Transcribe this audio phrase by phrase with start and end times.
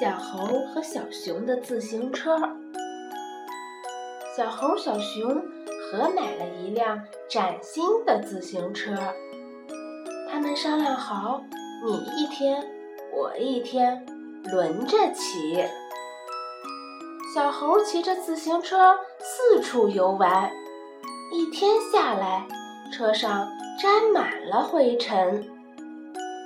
[0.00, 2.38] 小猴和小熊的自行车。
[4.36, 8.92] 小猴、小熊合买了一辆崭新的自行车。
[10.30, 11.42] 他们商量好，
[11.84, 12.64] 你一天，
[13.12, 14.06] 我一天，
[14.44, 15.66] 轮着骑。
[17.34, 20.48] 小猴骑着自行车四处游玩，
[21.32, 22.46] 一天下来，
[22.92, 23.48] 车上
[23.82, 25.44] 沾满了灰尘。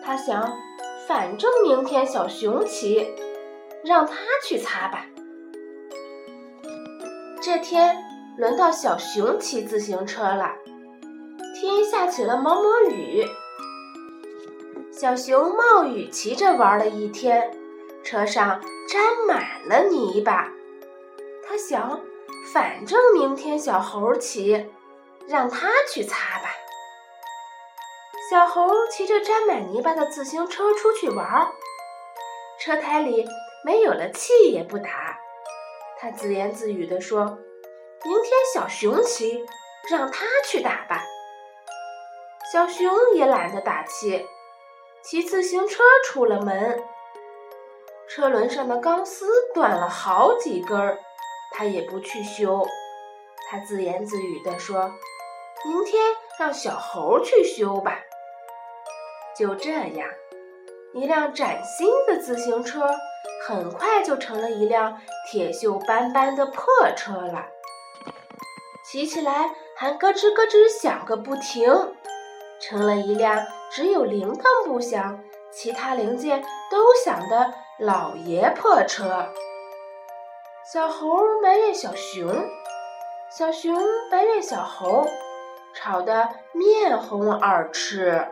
[0.03, 0.51] 他想，
[1.07, 3.07] 反正明天小熊骑。
[3.85, 4.15] 让他
[4.47, 5.07] 去擦吧。
[7.41, 7.97] 这天
[8.39, 10.53] 轮到小熊骑自行车了，
[11.59, 13.27] 天下起了毛毛雨。
[14.93, 17.51] 小熊冒雨骑着玩了一天，
[18.05, 20.49] 车上沾满了泥巴。
[21.45, 22.01] 他想，
[22.53, 24.71] 反正明天小猴骑，
[25.27, 26.51] 让他去擦吧。
[28.31, 31.51] 小猴骑着沾满泥巴的自行车出去玩，
[32.61, 33.27] 车胎里。
[33.65, 35.19] 没有了气也不打，
[35.99, 37.25] 他自言自语地说
[38.05, 39.45] ：“明天小熊骑，
[39.91, 41.05] 让他去打吧。”
[42.53, 44.27] 小熊也懒得打气，
[45.03, 46.83] 骑自行车出了门。
[48.09, 50.99] 车轮上的钢丝断了好几根儿，
[51.53, 52.67] 他也不去修。
[53.49, 54.93] 他自言自语地说
[55.65, 56.03] ：“明天
[56.39, 58.01] 让小猴去修吧。”
[59.39, 60.09] 就这样，
[60.95, 62.89] 一辆崭新的自行车。
[63.45, 66.65] 很快就成了一辆铁锈斑斑的破
[66.97, 67.45] 车了，
[68.85, 71.93] 骑起来还咯吱咯吱响个不停，
[72.61, 75.19] 成了一辆只有铃铛不响，
[75.51, 79.27] 其他零件都响的老爷破车。
[80.73, 82.33] 小猴埋怨小熊，
[83.37, 83.77] 小熊
[84.09, 85.05] 埋怨小猴，
[85.75, 88.25] 吵得面红耳赤。